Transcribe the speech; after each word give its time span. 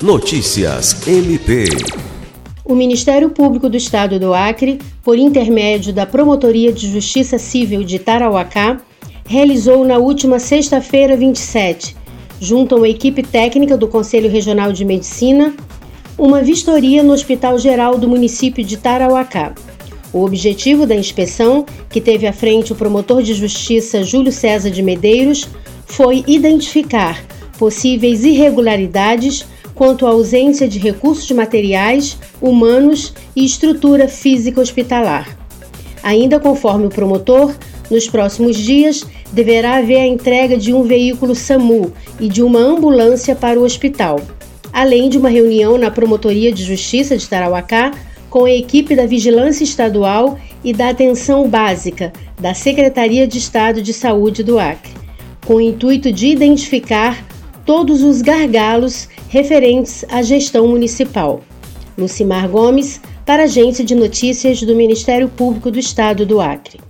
Notícias 0.00 1.08
MP. 1.08 1.64
O 2.64 2.72
Ministério 2.72 3.30
Público 3.30 3.68
do 3.68 3.76
Estado 3.76 4.16
do 4.20 4.32
Acre, 4.32 4.78
por 5.02 5.18
intermédio 5.18 5.92
da 5.92 6.06
Promotoria 6.06 6.72
de 6.72 6.88
Justiça 6.88 7.36
Civil 7.36 7.82
de 7.82 7.98
Tarauacá, 7.98 8.80
realizou 9.26 9.84
na 9.84 9.98
última 9.98 10.38
sexta-feira, 10.38 11.16
27, 11.16 11.96
junto 12.40 12.76
a 12.76 12.78
uma 12.78 12.88
equipe 12.88 13.24
técnica 13.24 13.76
do 13.76 13.88
Conselho 13.88 14.30
Regional 14.30 14.72
de 14.72 14.84
Medicina, 14.84 15.52
uma 16.16 16.42
vistoria 16.42 17.02
no 17.02 17.12
Hospital 17.12 17.58
Geral 17.58 17.98
do 17.98 18.08
município 18.08 18.62
de 18.62 18.76
Tarauacá. 18.76 19.52
O 20.12 20.24
objetivo 20.24 20.86
da 20.86 20.94
inspeção, 20.94 21.66
que 21.90 22.00
teve 22.00 22.24
à 22.28 22.32
frente 22.32 22.72
o 22.72 22.76
promotor 22.76 23.20
de 23.20 23.34
justiça 23.34 24.04
Júlio 24.04 24.30
César 24.30 24.70
de 24.70 24.80
Medeiros, 24.80 25.48
foi 25.86 26.22
identificar 26.28 27.20
possíveis 27.58 28.22
irregularidades 28.22 29.44
quanto 29.78 30.04
à 30.04 30.10
ausência 30.10 30.66
de 30.66 30.80
recursos 30.80 31.30
materiais, 31.30 32.18
humanos 32.42 33.14
e 33.36 33.44
estrutura 33.44 34.08
física 34.08 34.60
hospitalar. 34.60 35.38
Ainda 36.02 36.40
conforme 36.40 36.86
o 36.86 36.90
promotor, 36.90 37.54
nos 37.88 38.08
próximos 38.08 38.56
dias 38.56 39.06
deverá 39.32 39.76
haver 39.76 40.00
a 40.00 40.06
entrega 40.06 40.56
de 40.56 40.74
um 40.74 40.82
veículo 40.82 41.32
SAMU 41.32 41.92
e 42.18 42.28
de 42.28 42.42
uma 42.42 42.58
ambulância 42.58 43.36
para 43.36 43.58
o 43.58 43.62
hospital, 43.62 44.20
além 44.72 45.08
de 45.08 45.16
uma 45.16 45.28
reunião 45.28 45.78
na 45.78 45.92
Promotoria 45.92 46.52
de 46.52 46.64
Justiça 46.64 47.16
de 47.16 47.28
Tarauacá 47.28 47.92
com 48.28 48.46
a 48.46 48.50
equipe 48.50 48.96
da 48.96 49.06
Vigilância 49.06 49.62
Estadual 49.62 50.40
e 50.64 50.72
da 50.72 50.88
Atenção 50.88 51.48
Básica 51.48 52.12
da 52.40 52.52
Secretaria 52.52 53.28
de 53.28 53.38
Estado 53.38 53.80
de 53.80 53.92
Saúde 53.92 54.42
do 54.42 54.58
Acre, 54.58 54.90
com 55.46 55.54
o 55.54 55.60
intuito 55.60 56.10
de 56.10 56.26
identificar 56.26 57.27
todos 57.68 58.02
os 58.02 58.22
gargalos 58.22 59.10
referentes 59.28 60.02
à 60.08 60.22
gestão 60.22 60.66
municipal. 60.66 61.42
Lucimar 61.98 62.48
Gomes, 62.48 62.98
para 63.26 63.42
a 63.42 63.44
Agência 63.44 63.84
de 63.84 63.94
Notícias 63.94 64.62
do 64.62 64.74
Ministério 64.74 65.28
Público 65.28 65.70
do 65.70 65.78
Estado 65.78 66.24
do 66.24 66.40
Acre. 66.40 66.87